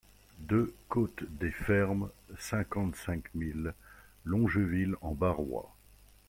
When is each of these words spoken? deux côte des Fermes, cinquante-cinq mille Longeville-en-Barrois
deux 0.39 0.73
côte 0.89 1.25
des 1.31 1.51
Fermes, 1.51 2.09
cinquante-cinq 2.39 3.25
mille 3.35 3.75
Longeville-en-Barrois 4.25 5.75